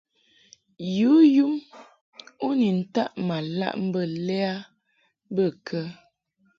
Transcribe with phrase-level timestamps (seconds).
[0.97, 1.53] Yǔ yum
[2.47, 4.53] u ni taʼ ma laʼ mbə lɛ a
[5.35, 5.91] bə kə ɛ?